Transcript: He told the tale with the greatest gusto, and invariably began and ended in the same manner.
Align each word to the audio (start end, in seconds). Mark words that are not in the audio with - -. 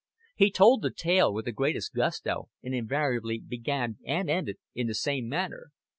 He 0.35 0.49
told 0.49 0.81
the 0.81 0.89
tale 0.89 1.31
with 1.31 1.45
the 1.45 1.51
greatest 1.51 1.93
gusto, 1.93 2.49
and 2.63 2.73
invariably 2.73 3.37
began 3.39 3.99
and 4.03 4.31
ended 4.31 4.57
in 4.73 4.87
the 4.87 4.95
same 4.95 5.29
manner. 5.29 5.73